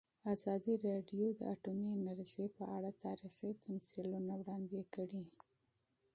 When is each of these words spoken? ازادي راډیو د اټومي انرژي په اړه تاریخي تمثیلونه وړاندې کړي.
ازادي 0.33 0.73
راډیو 0.87 1.25
د 1.39 1.41
اټومي 1.53 1.87
انرژي 1.97 2.45
په 2.57 2.63
اړه 2.75 2.91
تاریخي 3.05 3.49
تمثیلونه 3.65 4.31
وړاندې 4.37 4.81
کړي. 4.93 5.23